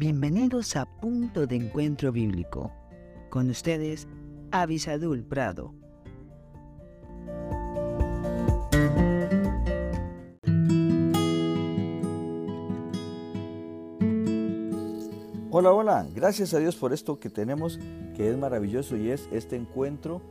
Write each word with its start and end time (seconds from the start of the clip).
Bienvenidos 0.00 0.76
a 0.76 0.86
Punto 0.86 1.46
de 1.46 1.56
Encuentro 1.56 2.10
Bíblico. 2.10 2.72
Con 3.28 3.50
ustedes, 3.50 4.08
Avisadul 4.50 5.22
Prado. 5.22 5.74
Hola, 15.50 15.70
hola, 15.70 16.06
gracias 16.14 16.54
a 16.54 16.60
Dios 16.60 16.76
por 16.76 16.94
esto 16.94 17.20
que 17.20 17.28
tenemos, 17.28 17.78
que 18.16 18.30
es 18.30 18.38
maravilloso 18.38 18.96
y 18.96 19.10
es 19.10 19.28
este 19.30 19.56
encuentro 19.56 20.22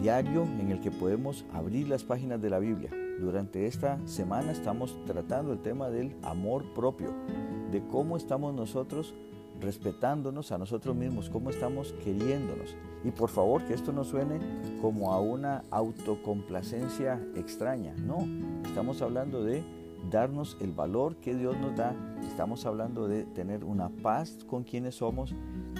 diario 0.00 0.42
en 0.42 0.72
el 0.72 0.80
que 0.80 0.90
podemos 0.90 1.44
abrir 1.52 1.86
las 1.86 2.02
páginas 2.02 2.42
de 2.42 2.50
la 2.50 2.58
Biblia. 2.58 2.90
Durante 3.20 3.66
esta 3.66 3.98
semana 4.04 4.50
estamos 4.50 4.98
tratando 5.06 5.52
el 5.52 5.62
tema 5.62 5.90
del 5.90 6.16
amor 6.22 6.74
propio, 6.74 7.14
de 7.70 7.86
cómo 7.86 8.16
estamos 8.16 8.54
nosotros 8.54 9.14
respetándonos 9.60 10.52
a 10.52 10.58
nosotros 10.58 10.94
mismos, 10.94 11.30
cómo 11.30 11.50
estamos 11.50 11.92
queriéndonos. 12.04 12.76
Y 13.04 13.10
por 13.10 13.30
favor 13.30 13.64
que 13.64 13.74
esto 13.74 13.92
no 13.92 14.04
suene 14.04 14.38
como 14.80 15.12
a 15.12 15.20
una 15.20 15.62
autocomplacencia 15.70 17.20
extraña, 17.34 17.94
no, 17.94 18.18
estamos 18.66 19.00
hablando 19.02 19.42
de 19.42 19.64
darnos 20.10 20.56
el 20.60 20.72
valor 20.72 21.16
que 21.16 21.34
Dios 21.34 21.56
nos 21.58 21.74
da, 21.76 21.94
estamos 22.22 22.66
hablando 22.66 23.08
de 23.08 23.24
tener 23.24 23.64
una 23.64 23.88
paz 23.88 24.38
con 24.46 24.62
quienes 24.62 24.96
somos, 24.96 25.34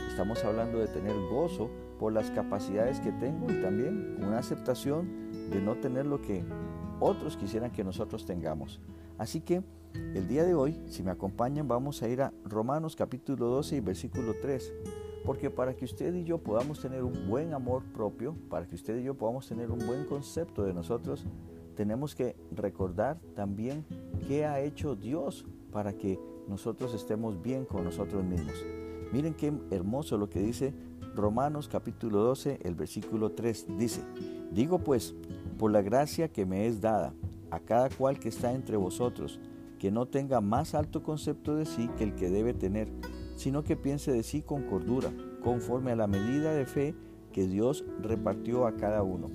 estamos 0.09 0.43
hablando 0.45 0.79
de 0.79 0.89
tener 0.89 1.15
gozo 1.31 1.71
por 1.99 2.13
las 2.13 2.31
capacidades 2.31 3.01
que 3.01 3.13
tengo 3.13 3.51
y 3.51 3.63
también 3.63 4.17
una 4.23 4.39
aceptación 4.39 5.31
de 5.51 5.61
no 5.61 5.77
tener 5.77 6.07
lo 6.07 6.21
que 6.21 6.45
otros 7.01 7.37
quisieran 7.37 7.71
que 7.71 7.85
nosotros 7.85 8.25
tengamos. 8.25 8.81
Así 9.19 9.41
que 9.41 9.63
el 10.15 10.29
día 10.29 10.45
de 10.45 10.55
hoy, 10.55 10.79
si 10.87 11.03
me 11.03 11.11
acompañan, 11.11 11.69
vamos 11.69 12.03
a 12.03 12.09
ir 12.09 12.23
a 12.23 12.33
Romanos 12.45 12.97
capítulo 12.97 13.47
12 13.47 13.77
y 13.77 13.81
versículo 13.81 14.35
3. 14.41 14.73
Porque 15.25 15.51
para 15.51 15.75
que 15.75 15.85
usted 15.85 16.15
y 16.15 16.25
yo 16.25 16.39
podamos 16.39 16.81
tener 16.81 17.03
un 17.03 17.29
buen 17.29 17.55
amor 17.55 17.83
propio, 17.93 18.37
para 18.49 18.67
que 18.67 18.75
usted 18.75 18.99
y 18.99 19.05
yo 19.05 19.15
podamos 19.15 19.49
tener 19.49 19.71
un 19.71 19.85
buen 19.87 20.05
concepto 20.05 20.65
de 20.65 20.75
nosotros, 20.75 21.27
tenemos 21.75 22.15
que 22.15 22.37
recordar 22.53 23.19
también 23.35 23.85
qué 24.29 24.47
ha 24.47 24.61
hecho 24.61 24.95
Dios 24.95 25.45
para 25.73 25.93
que 25.93 26.19
nosotros 26.49 26.95
estemos 26.95 27.43
bien 27.43 27.65
con 27.65 27.85
nosotros 27.85 28.25
mismos. 28.25 28.55
Miren 29.13 29.35
qué 29.35 29.53
hermoso 29.71 30.17
lo 30.17 30.29
que 30.29 30.41
dice 30.41 30.75
Romanos 31.15 31.69
capítulo 31.69 32.23
12, 32.23 32.61
el 32.63 32.75
versículo 32.75 33.33
3. 33.33 33.79
Dice, 33.79 34.03
digo 34.53 34.79
pues, 34.79 35.15
por 35.59 35.71
la 35.71 35.83
gracia 35.83 36.29
que 36.29 36.47
me 36.47 36.67
es 36.67 36.81
dada, 36.81 37.15
a 37.57 37.61
cada 37.61 37.89
cual 37.89 38.19
que 38.19 38.29
está 38.29 38.53
entre 38.53 38.77
vosotros, 38.77 39.41
que 39.79 39.91
no 39.91 40.07
tenga 40.07 40.43
más 40.43 40.75
alto 40.75 41.03
concepto 41.03 41.57
de 41.57 41.65
sí 41.65 41.89
que 41.97 42.05
el 42.05 42.15
que 42.15 42.29
debe 42.29 42.53
tener, 42.53 42.89
sino 43.35 43.65
que 43.65 43.77
piense 43.77 44.13
de 44.13 44.23
sí 44.23 44.43
con 44.43 44.65
cordura, 44.65 45.11
conforme 45.43 45.93
a 45.93 45.97
la 45.97 46.07
medida 46.07 46.53
de 46.53 46.67
fe 46.67 46.95
que 47.33 47.47
Dios 47.47 47.85
repartió 48.03 48.67
a 48.67 48.77
cada 48.77 49.03
uno. 49.03 49.31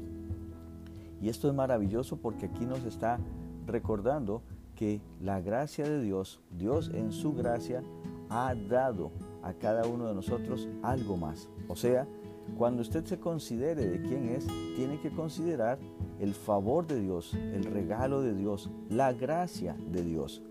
Y 1.19 1.29
esto 1.29 1.47
es 1.47 1.55
maravilloso 1.55 2.17
porque 2.17 2.45
aquí 2.45 2.65
nos 2.65 2.83
está 2.83 3.19
recordando 3.65 4.43
que 4.75 5.01
la 5.19 5.41
gracia 5.41 5.87
de 5.89 6.01
Dios, 6.01 6.41
Dios 6.51 6.91
en 6.93 7.11
su 7.11 7.33
gracia, 7.33 7.83
ha 8.29 8.53
dado 8.53 9.11
a 9.41 9.53
cada 9.53 9.87
uno 9.87 10.07
de 10.07 10.13
nosotros 10.13 10.69
algo 10.83 11.17
más. 11.17 11.49
O 11.67 11.75
sea, 11.75 12.07
cuando 12.57 12.81
usted 12.81 13.05
se 13.05 13.19
considere 13.19 13.87
de 13.87 14.01
quién 14.01 14.29
es, 14.29 14.47
tiene 14.75 14.99
que 14.99 15.11
considerar 15.11 15.79
el 16.19 16.33
favor 16.33 16.85
de 16.85 16.99
Dios, 16.99 17.33
el 17.33 17.63
regalo 17.63 18.21
de 18.21 18.33
Dios, 18.33 18.69
la 18.89 19.13
gracia 19.13 19.75
de 19.91 20.03
Dios. 20.03 20.43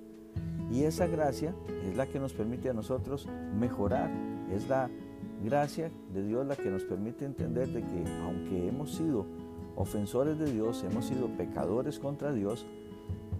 Y 0.70 0.84
esa 0.84 1.06
gracia 1.06 1.54
es 1.88 1.96
la 1.96 2.06
que 2.06 2.20
nos 2.20 2.32
permite 2.32 2.70
a 2.70 2.74
nosotros 2.74 3.28
mejorar, 3.58 4.10
es 4.52 4.68
la 4.68 4.90
gracia 5.44 5.90
de 6.12 6.22
Dios 6.22 6.46
la 6.46 6.56
que 6.56 6.70
nos 6.70 6.84
permite 6.84 7.24
entender 7.24 7.68
de 7.68 7.82
que 7.82 8.04
aunque 8.22 8.68
hemos 8.68 8.94
sido 8.94 9.26
ofensores 9.76 10.38
de 10.38 10.52
Dios, 10.52 10.84
hemos 10.84 11.06
sido 11.06 11.28
pecadores 11.36 11.98
contra 11.98 12.32
Dios, 12.32 12.66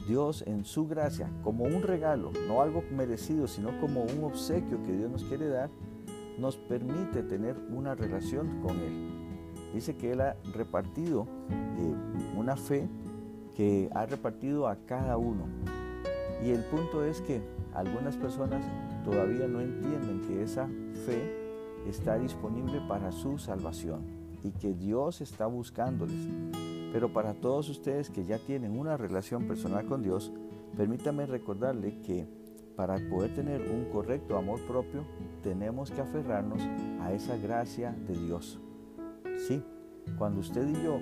Dios 0.09 0.43
en 0.47 0.65
su 0.65 0.87
gracia, 0.89 1.31
como 1.45 1.65
un 1.65 1.83
regalo, 1.83 2.33
no 2.49 2.63
algo 2.63 2.83
merecido, 2.91 3.47
sino 3.47 3.79
como 3.81 4.03
un 4.03 4.25
obsequio 4.25 4.83
que 4.83 4.93
Dios 4.93 5.11
nos 5.11 5.25
quiere 5.25 5.49
dar, 5.49 5.71
nos 6.41 6.57
permite 6.57 7.23
tener 7.23 7.57
una 7.71 7.95
relación 7.95 8.61
con 8.63 8.79
Él. 8.79 9.11
Dice 9.75 9.97
que 9.97 10.13
Él 10.13 10.21
ha 10.21 10.37
repartido 10.55 11.27
eh, 11.51 11.95
una 12.37 12.57
fe 12.57 12.89
que 13.57 13.91
ha 13.95 14.07
repartido 14.07 14.67
a 14.67 14.77
cada 14.87 15.17
uno. 15.17 15.47
Y 16.45 16.51
el 16.51 16.65
punto 16.65 17.05
es 17.05 17.21
que 17.21 17.43
algunas 17.75 18.17
personas 18.17 18.65
todavía 19.05 19.47
no 19.47 19.61
entienden 19.61 20.23
que 20.23 20.43
esa 20.43 20.67
fe 21.07 21.41
está 21.87 22.19
disponible 22.19 22.81
para 22.89 23.13
su 23.13 23.39
salvación 23.39 24.03
y 24.43 24.51
que 24.53 24.73
Dios 24.73 25.21
está 25.21 25.47
buscándoles. 25.47 26.29
Pero 26.93 27.13
para 27.13 27.35
todos 27.35 27.69
ustedes 27.69 28.11
que 28.11 28.25
ya 28.25 28.39
tienen 28.39 28.79
una 28.79 28.97
relación 28.97 29.47
personal 29.47 29.87
con 29.87 30.03
Dios, 30.03 30.33
permítame 30.77 31.27
recordarle 31.27 32.01
que 32.01 32.27
para 32.81 32.97
poder 33.11 33.35
tener 33.35 33.61
un 33.61 33.91
correcto 33.93 34.39
amor 34.39 34.59
propio, 34.63 35.05
tenemos 35.43 35.91
que 35.91 36.01
aferrarnos 36.01 36.63
a 37.03 37.13
esa 37.13 37.37
gracia 37.37 37.95
de 38.09 38.17
Dios. 38.17 38.59
Sí, 39.47 39.63
cuando 40.17 40.41
usted 40.41 40.67
y 40.67 40.83
yo 40.83 40.99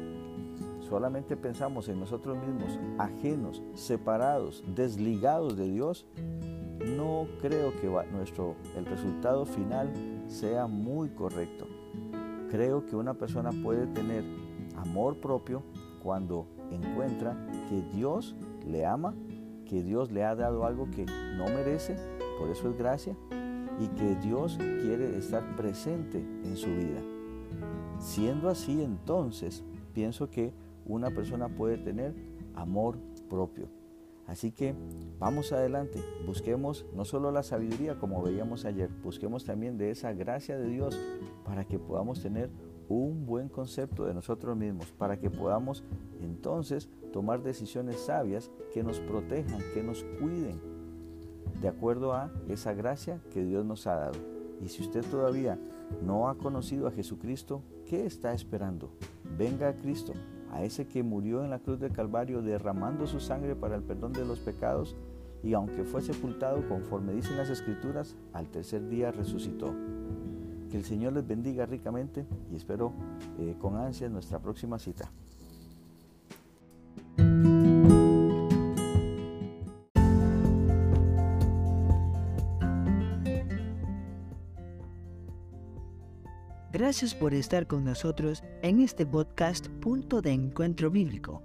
solamente 0.80 1.36
pensamos 1.36 1.88
en 1.88 2.00
nosotros 2.00 2.36
mismos, 2.36 2.80
ajenos, 2.98 3.62
separados, 3.74 4.64
desligados 4.74 5.56
de 5.56 5.70
Dios, 5.70 6.04
no 6.96 7.28
creo 7.40 7.70
que 7.80 7.86
el 8.76 8.84
resultado 8.84 9.46
final 9.46 9.88
sea 10.26 10.66
muy 10.66 11.10
correcto. 11.10 11.68
Creo 12.50 12.86
que 12.86 12.96
una 12.96 13.14
persona 13.14 13.52
puede 13.52 13.86
tener 13.86 14.24
amor 14.74 15.18
propio 15.18 15.62
cuando 16.02 16.48
encuentra 16.72 17.36
que 17.68 17.82
Dios 17.96 18.34
le 18.66 18.84
ama 18.84 19.14
que 19.68 19.82
Dios 19.82 20.10
le 20.10 20.24
ha 20.24 20.34
dado 20.34 20.64
algo 20.64 20.90
que 20.90 21.06
no 21.36 21.44
merece, 21.44 21.96
por 22.38 22.50
eso 22.50 22.70
es 22.70 22.76
gracia, 22.76 23.14
y 23.78 23.86
que 23.88 24.16
Dios 24.16 24.56
quiere 24.58 25.16
estar 25.16 25.56
presente 25.56 26.18
en 26.18 26.56
su 26.56 26.66
vida. 26.66 27.00
Siendo 28.00 28.48
así, 28.48 28.82
entonces, 28.82 29.62
pienso 29.94 30.30
que 30.30 30.52
una 30.84 31.10
persona 31.10 31.48
puede 31.48 31.78
tener 31.78 32.14
amor 32.54 32.98
propio. 33.28 33.68
Así 34.26 34.52
que 34.52 34.74
vamos 35.18 35.52
adelante, 35.52 36.00
busquemos 36.26 36.84
no 36.94 37.06
solo 37.06 37.30
la 37.30 37.42
sabiduría 37.42 37.98
como 37.98 38.22
veíamos 38.22 38.66
ayer, 38.66 38.90
busquemos 39.02 39.44
también 39.44 39.78
de 39.78 39.90
esa 39.90 40.12
gracia 40.12 40.58
de 40.58 40.68
Dios 40.68 41.00
para 41.44 41.64
que 41.64 41.78
podamos 41.78 42.20
tener 42.20 42.50
un 42.88 43.26
buen 43.26 43.48
concepto 43.48 44.04
de 44.04 44.14
nosotros 44.14 44.56
mismos, 44.56 44.92
para 44.92 45.18
que 45.18 45.30
podamos 45.30 45.84
entonces 46.22 46.88
tomar 47.12 47.42
decisiones 47.42 48.00
sabias 48.00 48.50
que 48.72 48.82
nos 48.82 49.00
protejan, 49.00 49.60
que 49.74 49.82
nos 49.82 50.04
cuiden, 50.20 50.60
de 51.60 51.68
acuerdo 51.68 52.12
a 52.12 52.30
esa 52.48 52.72
gracia 52.72 53.20
que 53.32 53.44
Dios 53.44 53.64
nos 53.64 53.86
ha 53.86 53.96
dado. 53.96 54.18
Y 54.62 54.68
si 54.68 54.82
usted 54.82 55.04
todavía 55.04 55.58
no 56.02 56.28
ha 56.28 56.36
conocido 56.36 56.86
a 56.86 56.92
Jesucristo, 56.92 57.62
¿qué 57.86 58.06
está 58.06 58.32
esperando? 58.32 58.90
Venga 59.36 59.68
a 59.68 59.74
Cristo, 59.74 60.12
a 60.52 60.64
ese 60.64 60.86
que 60.86 61.02
murió 61.02 61.44
en 61.44 61.50
la 61.50 61.58
cruz 61.58 61.78
del 61.78 61.92
Calvario 61.92 62.42
derramando 62.42 63.06
su 63.06 63.20
sangre 63.20 63.54
para 63.54 63.76
el 63.76 63.82
perdón 63.82 64.12
de 64.12 64.24
los 64.24 64.38
pecados 64.40 64.96
y 65.42 65.54
aunque 65.54 65.84
fue 65.84 66.02
sepultado 66.02 66.66
conforme 66.68 67.12
dicen 67.12 67.36
las 67.36 67.50
escrituras, 67.50 68.16
al 68.32 68.48
tercer 68.48 68.88
día 68.88 69.12
resucitó. 69.12 69.72
Que 70.70 70.76
el 70.76 70.84
Señor 70.84 71.14
les 71.14 71.26
bendiga 71.26 71.66
ricamente 71.66 72.26
y 72.52 72.56
espero 72.56 72.92
eh, 73.38 73.56
con 73.58 73.76
ansia 73.76 74.08
nuestra 74.08 74.38
próxima 74.38 74.78
cita. 74.78 75.10
Gracias 86.70 87.14
por 87.14 87.34
estar 87.34 87.66
con 87.66 87.84
nosotros 87.84 88.44
en 88.62 88.80
este 88.80 89.04
podcast 89.04 89.68
Punto 89.80 90.20
de 90.20 90.32
Encuentro 90.32 90.90
Bíblico. 90.90 91.42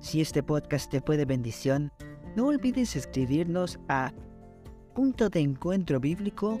Si 0.00 0.20
este 0.20 0.42
podcast 0.42 0.90
te 0.90 1.00
fue 1.00 1.16
de 1.16 1.24
bendición, 1.24 1.90
no 2.36 2.48
olvides 2.48 2.94
escribirnos 2.94 3.80
a 3.88 4.12
punto 4.94 5.28
de 5.28 5.40
encuentro 5.40 5.98
bíblico 5.98 6.60